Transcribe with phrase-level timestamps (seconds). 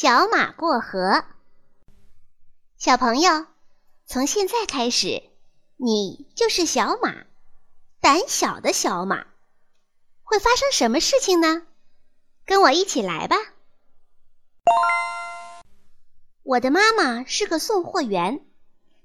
[0.00, 1.24] 小马过河。
[2.76, 3.46] 小朋友，
[4.06, 5.24] 从现在开始，
[5.76, 7.26] 你就是小马，
[8.00, 9.26] 胆小的小马。
[10.22, 11.66] 会发生什么事情呢？
[12.46, 13.34] 跟我一起来吧。
[16.44, 18.46] 我的妈妈是个送货员，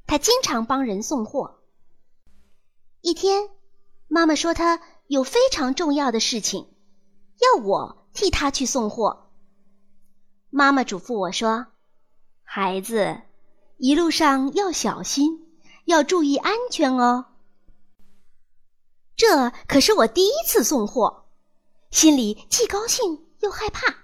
[0.06, 1.60] 她经常帮人送货。
[3.02, 3.50] 一天，
[4.08, 6.72] 妈妈说她有非常重要的事情，
[7.40, 9.23] 要我替她去送货。
[10.56, 11.66] 妈妈嘱咐我说
[12.46, 13.22] ：“孩子，
[13.78, 15.48] 一路上要小心，
[15.86, 17.26] 要注意安全哦。”
[19.18, 21.26] 这可是我第一次送货，
[21.90, 23.96] 心里既高兴又害怕。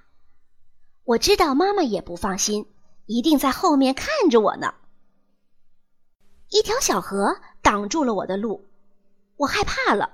[1.04, 2.66] 我知道妈妈也不放心。
[3.06, 4.74] 一定在后面看着我呢。
[6.50, 8.70] 一条小河挡住了我的路，
[9.36, 10.12] 我害怕了，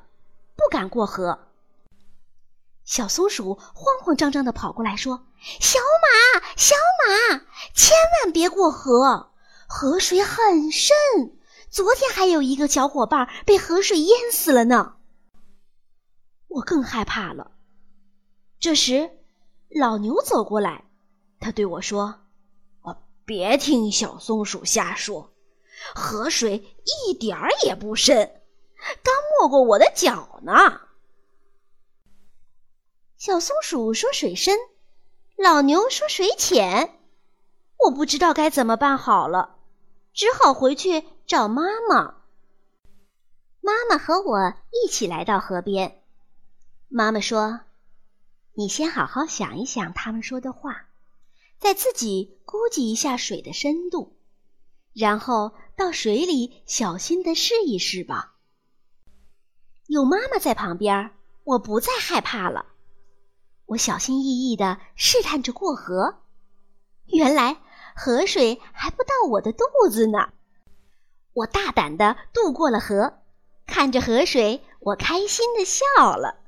[0.55, 1.47] 不敢过河。
[2.85, 5.25] 小松鼠慌慌张张的跑过来说
[5.59, 7.39] ：“小马，小马，
[7.73, 9.31] 千万别过河，
[9.67, 10.95] 河水很深。
[11.69, 14.95] 昨天还有一个小伙伴被河水淹死了呢。”
[16.47, 17.51] 我更害怕了。
[18.59, 19.09] 这时，
[19.69, 20.85] 老牛走过来，
[21.39, 22.21] 他对我说。
[23.25, 25.33] 别听小松鼠瞎说，
[25.95, 28.43] 河水一点儿也不深，
[29.01, 30.81] 刚没过我的脚呢。
[33.25, 34.55] 小松鼠说水深，
[35.35, 36.99] 老牛说水浅，
[37.79, 39.55] 我不知道该怎么办好了，
[40.13, 42.17] 只好回去找妈妈。
[43.61, 46.03] 妈妈和我一起来到河边，
[46.87, 47.61] 妈妈说
[48.53, 50.85] ：“你先好好想一想他们说的话。”
[51.57, 54.15] 再自己估计一下水的深度，
[54.93, 58.35] 然后到水里小心的试一试吧。
[59.87, 61.09] 有妈妈在旁边，
[61.43, 62.67] 我不再害怕了。
[63.67, 66.21] 我小心翼翼地试探着过河，
[67.05, 67.57] 原来
[67.95, 70.33] 河水还不到我的肚子呢。
[71.33, 73.21] 我大胆地渡过了河，
[73.65, 75.83] 看着河水，我开心地笑
[76.15, 76.43] 了。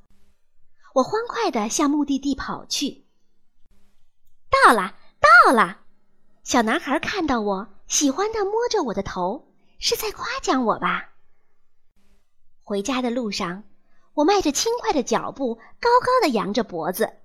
[0.94, 3.04] 我欢快地向目的地跑去。
[4.48, 4.94] 到了，
[5.44, 5.80] 到了！
[6.42, 11.10] 小男孩看到我，喜欢的摸着我的头，是在夸奖我吧？
[12.64, 13.64] 回家的路上，
[14.18, 17.20] 我迈着轻快的脚步，高高的扬着脖子，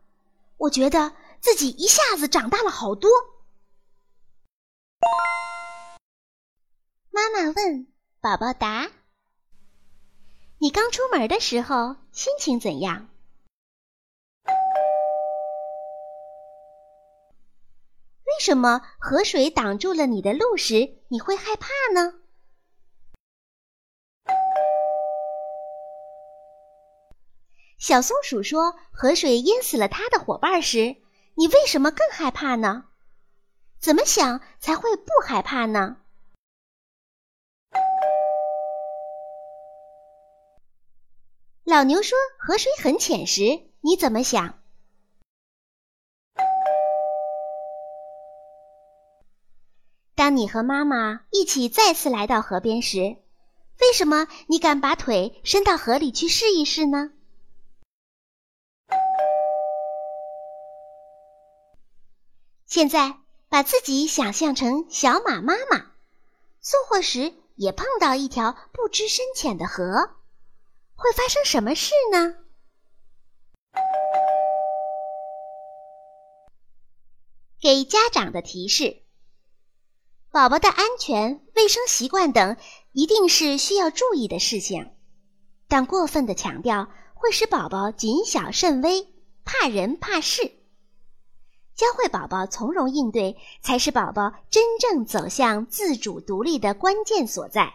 [0.58, 3.10] 我觉得自己一下子长大了好多。
[7.10, 7.88] 妈妈问
[8.22, 8.92] ：“宝宝答，
[10.60, 13.10] 你刚出门的时候心情怎样？”
[18.24, 22.20] 为什么河水挡住了你的路时，你会害怕呢？
[27.84, 30.96] 小松鼠说：“河水淹死了它的伙伴时，
[31.36, 32.86] 你为什么更害怕呢？
[33.78, 35.98] 怎么想才会不害怕呢？”
[41.66, 43.42] 老牛说：“河水很浅时，
[43.82, 44.62] 你怎么想？”
[50.16, 53.18] 当你和妈妈一起再次来到河边时，
[53.82, 57.12] 为什么你敢把腿伸到河里去试一试呢？
[62.74, 63.20] 现在
[63.50, 65.92] 把自己想象成小马妈妈，
[66.60, 70.10] 送货时也碰到一条不知深浅的河，
[70.96, 72.34] 会发生什么事呢？
[77.62, 79.04] 给家长的提示。
[80.32, 82.58] 宝宝的安全、卫生习惯等
[82.92, 84.96] 一定是需要注意的事项，
[85.68, 89.14] 但过分的强调会使宝宝谨小慎微、
[89.46, 90.63] 怕人怕事。
[91.76, 97.74] 教会宝宝从容应对，才是宝宝真正走向自主独立的关键所在。